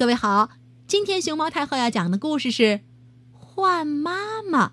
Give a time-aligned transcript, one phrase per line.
[0.00, 0.48] 各位好，
[0.86, 2.62] 今天熊猫太后要讲的故事是
[3.32, 4.68] 《换妈妈》，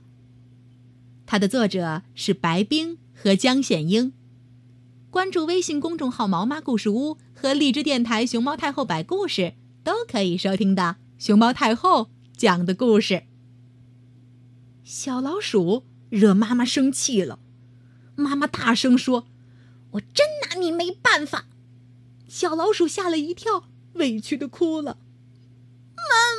[1.26, 4.14] 它的作者是白冰和江显英。
[5.10, 13.24] 关注微信公众号“毛妈故事屋”和荔枝电台“熊猫太后摆故事”，都可以收听到熊猫太后讲的故事。
[14.86, 17.40] 小老鼠惹妈妈生气了，
[18.16, 19.28] 妈妈大声说
[19.92, 21.48] ：“我真拿你没办法！”
[22.30, 23.66] 小老鼠吓了一跳，
[23.96, 25.00] 委屈的哭了。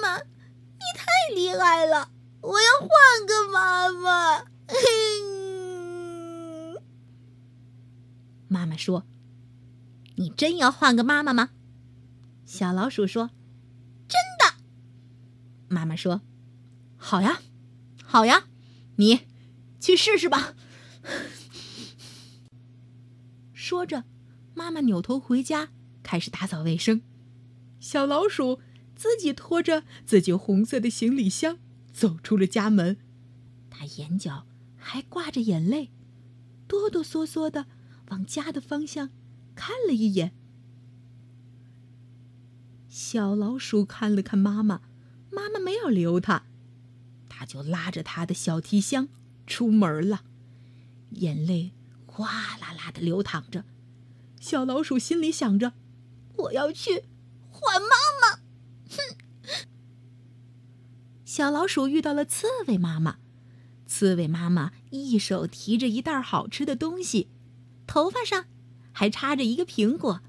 [0.01, 2.89] 妈妈，你太厉害了，我要换
[3.27, 4.45] 个妈妈。
[8.49, 9.05] 妈妈说
[10.17, 11.51] ：“你真要换个妈妈吗？”
[12.47, 13.31] 小老鼠说
[14.09, 14.55] ：“真的。”
[15.69, 16.23] 妈妈说
[16.97, 17.43] ：“好呀，
[18.03, 18.47] 好呀，
[18.97, 19.27] 你
[19.81, 20.55] 去试试吧。”
[23.53, 24.05] 说着，
[24.55, 25.69] 妈妈扭头回家，
[26.03, 27.03] 开始打扫卫生。
[27.81, 28.63] 小老鼠
[28.99, 31.59] 自己拖着自己红色的行李箱
[31.91, 32.99] 走出了家门，
[33.71, 34.45] 他眼角
[34.77, 35.91] 还挂着眼泪，
[36.67, 37.67] 哆哆嗦嗦的。
[38.11, 39.11] 往家的方向
[39.55, 40.33] 看了一眼，
[42.89, 44.81] 小老鼠看了看妈妈，
[45.31, 46.45] 妈妈没有留它，
[47.29, 49.09] 它就拉着它的小提箱
[49.47, 50.25] 出门了，
[51.11, 51.73] 眼泪
[52.07, 53.67] 哗啦啦的流淌着。
[54.41, 55.75] 小老鼠心里想着
[56.37, 57.05] ：“我要去
[57.51, 57.89] 换妈
[58.23, 58.41] 妈。”
[58.89, 58.97] 哼！
[61.39, 63.19] 小老鼠遇到了刺猬妈妈，
[63.87, 67.29] 刺猬妈妈一手提着一袋好吃的东西。
[67.87, 68.47] 头发上
[68.91, 70.21] 还插着一个苹果，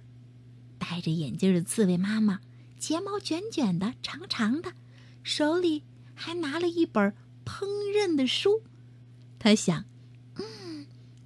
[0.78, 2.42] 戴着眼镜的刺猬妈妈，
[2.78, 4.74] 睫毛卷卷的、长长的，
[5.24, 5.82] 手里
[6.14, 8.62] 还拿了一本烹饪的书。
[9.40, 9.86] 他想
[10.38, 10.86] ：“嗯，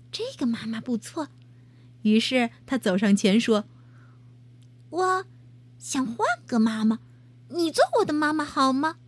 [0.10, 1.28] 这个妈妈不错。”
[2.04, 3.66] 于是他走上前说
[4.92, 5.26] ：“我
[5.78, 7.00] 想换个妈妈，
[7.50, 9.00] 你做我的妈妈好吗？”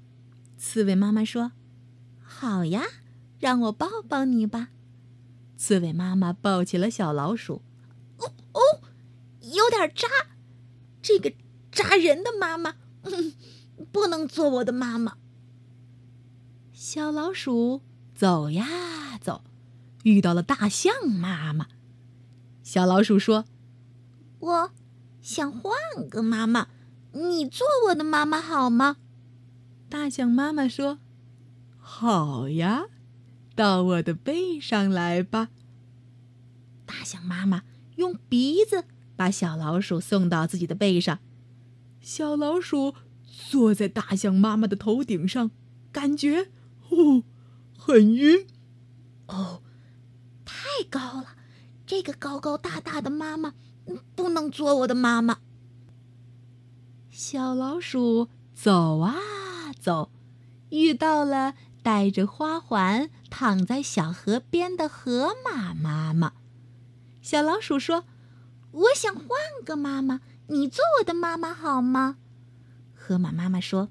[0.67, 1.51] 刺猬妈妈说
[2.19, 2.83] ：“好呀，
[3.39, 4.69] 让我抱抱你吧。”
[5.55, 7.61] 刺猬妈妈抱起了小老鼠，
[8.17, 8.59] 哦哦，
[9.41, 10.07] 有点扎，
[11.03, 11.31] 这个
[11.71, 12.73] 扎人的妈妈，
[13.93, 15.17] 不能做我的妈妈。
[16.73, 17.81] 小老鼠
[18.15, 19.43] 走呀走，
[20.01, 21.67] 遇到了大象妈妈。
[22.63, 23.45] 小老鼠说
[24.39, 24.71] ：“我
[25.21, 25.71] 想换
[26.09, 26.69] 个妈妈，
[27.11, 28.97] 你做我的妈妈好吗？”
[29.89, 30.99] 大象妈妈说
[31.77, 32.85] ：“好呀。”
[33.55, 35.49] 到我的背上来吧。
[36.85, 37.63] 大象妈妈
[37.95, 38.83] 用鼻子
[39.15, 41.19] 把小老鼠送到自己的背上，
[42.01, 45.51] 小老鼠坐在大象妈妈的头顶上，
[45.93, 46.51] 感觉
[46.89, 47.23] 哦
[47.77, 48.45] 很晕，
[49.27, 49.63] 哦
[50.43, 51.37] 太高了，
[51.85, 53.53] 这个高高大大的妈妈
[54.15, 55.39] 不能做我的妈妈。
[57.09, 59.15] 小老鼠走啊
[59.85, 60.09] 走，
[60.69, 61.53] 遇到了。
[61.85, 66.33] 带着花环躺在小河边的河马妈妈，
[67.21, 68.05] 小老鼠说
[68.73, 69.27] ：“我想换
[69.63, 72.17] 个妈妈，你做我的妈妈好吗？”
[72.97, 73.89] 河马妈妈说：“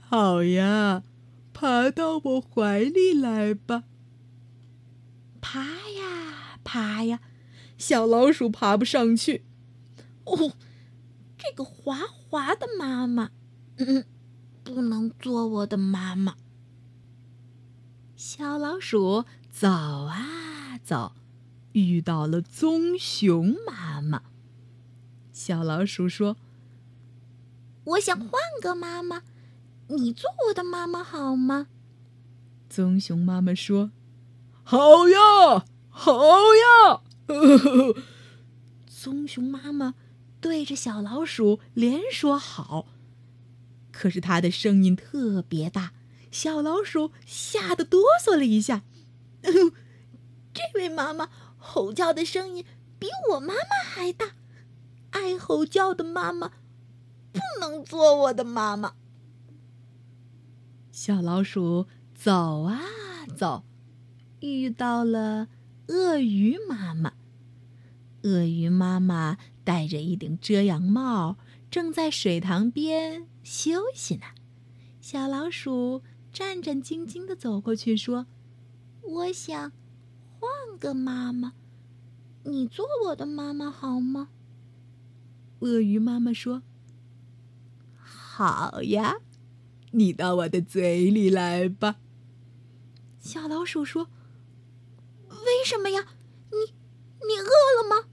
[0.00, 1.02] 好呀，
[1.52, 3.84] 爬到我怀里来吧。”
[5.42, 7.20] 爬呀爬呀，
[7.76, 9.44] 小老鼠爬不上去。
[10.24, 10.54] 哦，
[11.36, 13.30] 这个滑滑的妈妈，
[13.76, 14.06] 嗯，
[14.68, 16.36] 不能做我的妈妈。
[18.14, 21.12] 小老鼠走啊走，
[21.72, 24.24] 遇到了棕熊妈妈。
[25.32, 26.36] 小老鼠说
[27.84, 28.30] ：“我想换
[28.60, 29.22] 个妈妈，
[29.88, 31.68] 你做我的妈妈好吗？”
[32.68, 33.90] 棕熊妈妈说
[34.62, 36.12] ：“好呀，好
[36.54, 37.00] 呀。
[38.86, 39.94] ”棕熊妈妈
[40.42, 42.86] 对着小老鼠连说好，
[43.98, 45.90] 可是它的声音特别大。
[46.30, 48.84] 小老鼠吓得哆嗦了一下。
[49.42, 52.64] 这位妈妈吼叫的声音
[52.96, 54.36] 比我妈妈还大，
[55.10, 56.52] 爱吼叫的妈妈
[57.32, 58.94] 不能做我的妈妈。
[60.92, 62.80] 小老鼠走啊
[63.36, 63.64] 走，
[64.38, 65.48] 遇到了
[65.88, 67.14] 鳄鱼妈妈。
[68.22, 71.36] 鳄鱼妈妈戴着一顶遮阳帽，
[71.68, 74.26] 正在水塘边休息呢。
[75.00, 76.02] 小老鼠。
[76.30, 78.26] 战战兢兢的走过去，说
[79.02, 79.72] ：“我想
[80.38, 81.54] 换个妈妈，
[82.44, 84.28] 你做我的妈妈好吗？”
[85.60, 86.62] 鳄鱼妈妈说
[87.96, 89.16] ：“好呀，
[89.92, 91.98] 你到我的嘴里来吧。”
[93.18, 94.10] 小老鼠说
[95.30, 96.06] ：“为什么呀？
[96.52, 96.74] 你
[97.26, 98.08] 你饿了吗？”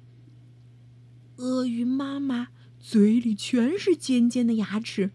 [1.38, 2.48] 鳄鱼妈妈
[2.80, 5.12] 嘴里全是尖尖的牙齿。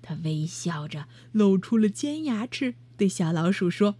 [0.00, 3.96] 他微笑着露出了尖牙齿，对小老鼠说：“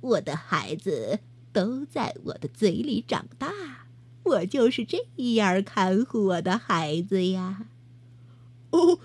[0.00, 1.20] 我的孩子
[1.52, 3.86] 都在我的嘴里长大，
[4.24, 4.98] 我就是这
[5.34, 7.66] 样看护我的孩子呀。”
[8.70, 8.98] 哦，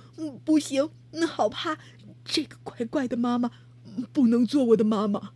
[0.46, 0.90] 不行，
[1.28, 1.78] 好怕！
[2.24, 3.52] 这个怪怪的妈妈
[4.14, 5.32] 不能做我的妈妈。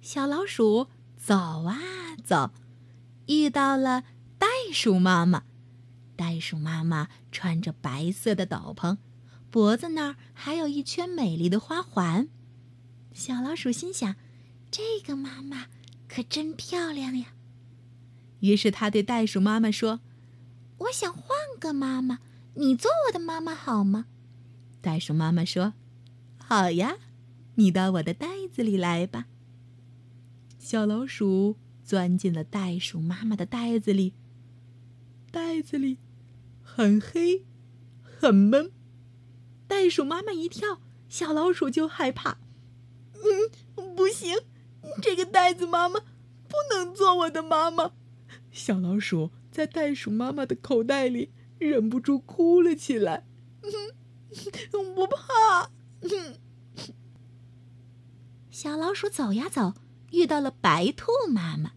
[0.00, 0.86] 小老鼠
[1.18, 1.78] 走啊
[2.24, 2.50] 走，
[3.26, 4.04] 遇到了
[4.38, 5.44] 袋鼠妈妈。
[6.18, 8.98] 袋鼠妈妈穿着白色的斗篷，
[9.52, 12.28] 脖子那儿还有一圈美丽的花环。
[13.12, 14.16] 小老鼠心想
[14.68, 15.66] ：“这个妈妈
[16.08, 17.26] 可真漂亮呀！”
[18.40, 20.00] 于是他对袋鼠妈妈说
[20.78, 22.18] ：“我想换个妈妈，
[22.54, 24.06] 你做我的妈妈好吗？”
[24.82, 25.74] 袋鼠妈妈说
[26.36, 26.96] ：“好呀，
[27.54, 29.26] 你到我的袋子里来吧。”
[30.58, 34.14] 小老鼠钻进了袋鼠妈妈的袋子里，
[35.30, 35.98] 袋子里。
[36.74, 37.46] 很黑，
[38.02, 38.70] 很闷。
[39.66, 42.38] 袋鼠妈妈一跳，小老鼠就害怕。
[43.14, 44.36] 嗯，不行，
[45.02, 46.00] 这个袋子妈妈
[46.46, 47.92] 不能做我的妈妈。
[48.50, 53.26] 小老鼠在袋鼠妈妈的口袋里忍不住哭了起来。
[53.62, 55.70] 嗯，不怕。
[58.50, 59.74] 小老鼠走呀走，
[60.12, 61.72] 遇到了白兔妈妈。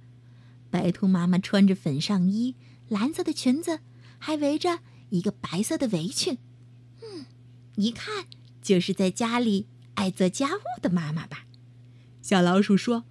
[0.69, 2.55] 白兔妈妈穿着粉上衣，
[2.87, 3.79] 蓝色的裙子，
[4.21, 4.79] 还围着。
[5.11, 6.37] 一个白色的围裙，
[7.01, 7.25] 嗯，
[7.75, 8.27] 一看
[8.61, 11.45] 就是在家里爱做家务的妈妈吧？
[12.21, 13.03] 小老鼠说：“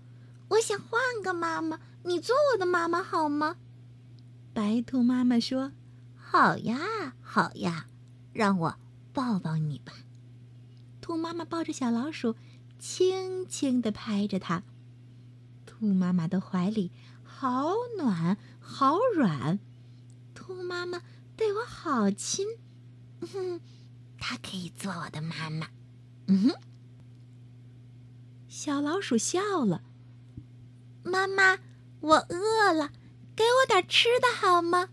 [0.48, 3.56] 我想换个妈妈，你做我的妈妈好吗？”
[4.54, 5.72] 白兔妈妈说
[6.16, 6.78] ：“好呀，
[7.20, 7.88] 好呀，
[8.32, 8.76] 让我
[9.12, 9.92] 抱抱你吧。”
[11.02, 12.34] 兔妈妈抱着小老鼠，
[12.78, 14.62] 轻轻地拍着它。
[15.66, 16.92] 兔妈妈的怀里
[17.22, 19.58] 好暖，好软。
[20.50, 21.00] 兔妈妈。
[21.36, 22.44] 对我好亲，
[23.20, 23.60] 哼，
[24.18, 25.68] 它可以做我的妈妈。
[26.26, 26.54] 嗯哼，
[28.48, 29.82] 小老鼠笑了。
[31.04, 31.60] 妈妈，
[32.00, 32.90] 我饿了，
[33.36, 34.88] 给我点吃的好吗？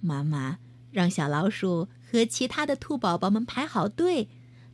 [0.00, 0.58] 妈妈
[0.92, 4.28] 让小老鼠和其他的兔宝宝们排好队，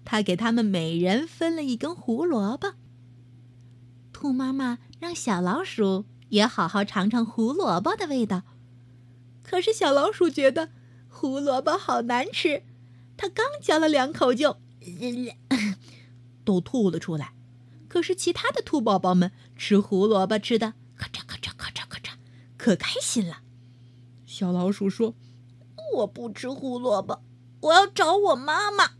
[0.04, 2.74] 她给他们每人分了一根胡萝卜。
[4.12, 8.42] 兔妈妈让小老鼠也好好尝尝胡萝卜的味道。
[9.42, 10.70] 可是小老鼠觉得
[11.08, 12.62] 胡萝卜好难吃，
[13.16, 14.56] 它刚嚼了两口就
[16.44, 17.34] 都吐了出来。
[17.88, 22.12] 可是其他的兔宝宝们吃胡萝卜吃的咔嚓咔嚓咔嚓咔嚓，
[22.56, 23.42] 可开心了。
[24.24, 25.14] 小老鼠说
[25.96, 27.22] ：“我不吃胡萝卜，
[27.62, 28.92] 我要找我妈妈。”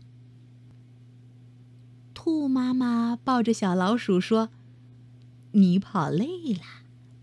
[2.13, 4.49] 兔妈妈抱着小老鼠说
[5.53, 6.61] ：“你跑累了，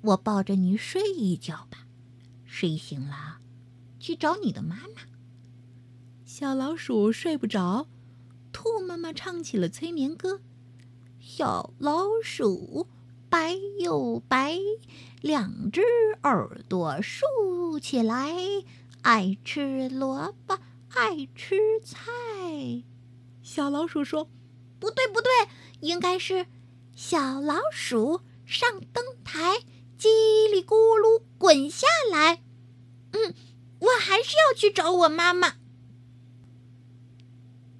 [0.00, 1.87] 我抱着你睡一觉吧。”
[2.50, 3.39] 睡醒了，
[4.00, 5.03] 去找你的妈妈。
[6.25, 7.87] 小老鼠睡不着，
[8.53, 10.41] 兔妈妈唱起了催眠歌：
[11.21, 12.89] 小老鼠
[13.29, 14.59] 白又白，
[15.21, 15.83] 两只
[16.23, 18.35] 耳朵竖起来，
[19.03, 20.59] 爱吃萝卜，
[20.89, 21.97] 爱吃菜。
[23.43, 24.29] 小老鼠说
[24.81, 25.31] ：“不对，不对，
[25.81, 26.47] 应该是
[26.97, 29.59] 小老鼠上灯台。”
[29.99, 30.06] 叽
[30.50, 32.43] 里咕噜滚下来，
[33.11, 33.35] 嗯，
[33.81, 35.56] 我还是要去找我妈妈。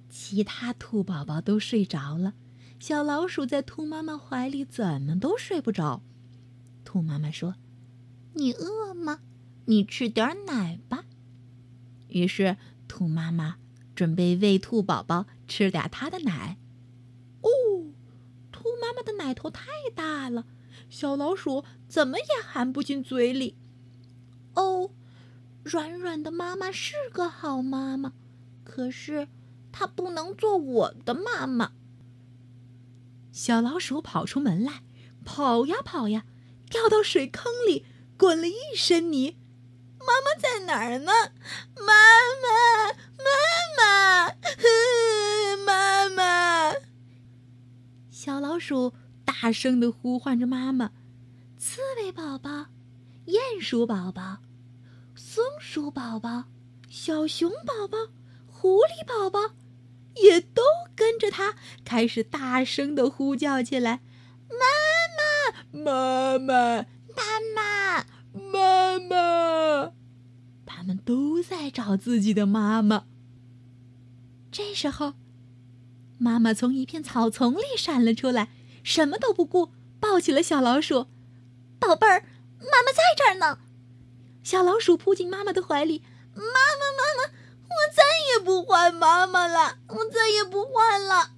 [0.09, 2.33] 其他兔宝宝都睡着了，
[2.79, 6.03] 小老鼠在兔妈妈怀里怎么都睡不着。
[6.83, 7.55] 兔妈妈说
[8.35, 9.21] ：“你饿吗？
[9.65, 11.05] 你吃点奶吧。”
[12.09, 12.57] 于是
[12.87, 13.57] 兔妈妈
[13.95, 16.57] 准备喂兔宝宝吃点它的奶。
[17.41, 17.49] 哦，
[18.51, 20.45] 兔妈妈的奶头太大了。
[20.89, 23.55] 小老鼠怎么也含不进嘴里。
[24.55, 24.91] 哦，
[25.63, 28.13] 软软的妈妈是个好妈妈，
[28.63, 29.27] 可是
[29.71, 31.73] 她不能做我的妈妈。
[33.31, 34.83] 小老鼠跑出门来，
[35.23, 36.25] 跑呀跑呀，
[36.69, 37.85] 掉到水坑里，
[38.17, 39.37] 滚了一身泥。
[39.99, 41.11] 妈妈在哪儿呢？
[41.75, 41.93] 妈
[42.41, 43.29] 妈，妈
[43.77, 44.35] 妈，
[45.65, 46.75] 妈妈！
[48.09, 48.93] 小老鼠。
[49.29, 50.89] 大声的呼唤着妈妈，
[51.55, 52.65] 刺猬宝宝、
[53.27, 54.39] 鼹鼠宝宝、
[55.13, 56.45] 松鼠宝宝、
[56.89, 58.11] 小熊宝宝、
[58.47, 59.53] 狐狸宝宝，
[60.15, 60.63] 也都
[60.95, 61.53] 跟着他
[61.85, 64.01] 开始大声的呼叫起来
[64.49, 67.23] ：“妈妈，妈妈，妈
[67.55, 69.93] 妈，妈妈！”
[70.65, 73.05] 他们都在找自己的妈妈。
[74.51, 75.13] 这时候，
[76.17, 78.49] 妈妈从一片草丛里闪了出来。
[78.83, 81.07] 什么都不顾，抱起了小老鼠，
[81.79, 82.21] 宝贝儿，
[82.59, 83.59] 妈妈在这儿呢。
[84.43, 86.43] 小老鼠扑进妈妈的怀里：“妈妈，
[86.97, 87.33] 妈妈，
[87.63, 91.31] 我再也不换妈妈了，我再也不换了。”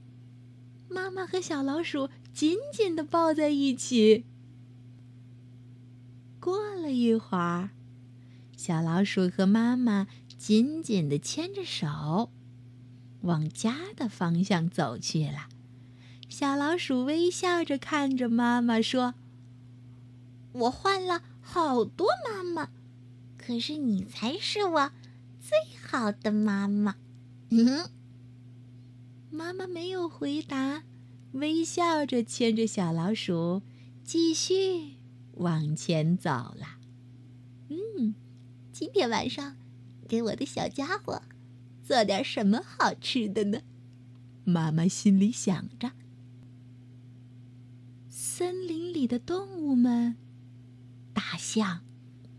[0.88, 4.26] 妈妈和小老鼠紧紧的抱在一起。
[6.40, 7.72] 过了一会儿，
[8.56, 10.08] 小老鼠和妈妈
[10.38, 12.32] 紧紧的牵着手，
[13.22, 15.50] 往家的方向走去了。
[16.32, 19.16] 小老鼠微笑着看着妈妈说
[20.54, 22.70] ：“我换了好多妈妈，
[23.38, 24.92] 可是你才是我
[25.42, 26.96] 最好的妈妈。”
[27.52, 27.90] 嗯，
[29.30, 30.84] 妈妈没有回答，
[31.34, 33.62] 微笑着牵着小老鼠
[34.02, 34.96] 继续
[35.34, 36.78] 往前走了。
[37.68, 38.16] 嗯，
[38.72, 39.58] 今天晚上
[40.08, 41.22] 给我的小家伙
[41.84, 43.60] 做点什么好吃的呢？
[44.46, 45.92] 妈妈心里想着。
[48.42, 50.16] 森林里的动物们：
[51.14, 51.82] 大象、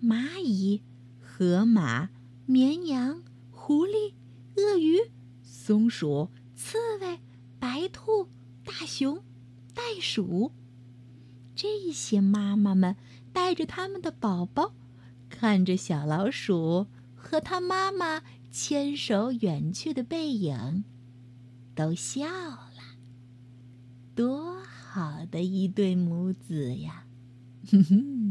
[0.03, 0.83] 蚂蚁、
[1.21, 2.11] 河马、
[2.45, 4.13] 绵羊、狐狸、
[4.57, 4.99] 鳄鱼、
[5.45, 7.21] 松鼠、刺猬、
[7.61, 8.27] 白兔、
[8.65, 9.23] 大熊、
[9.73, 10.51] 袋鼠。
[11.55, 12.97] 这些妈妈们
[13.33, 14.75] 带着他们的宝宝，
[15.29, 20.83] 看着小老鼠和它妈妈牵手远去的背影，
[21.77, 22.99] 都笑了。
[24.17, 24.61] 多。
[24.95, 27.07] 好的一对母子呀，
[27.71, 28.22] 哼哼。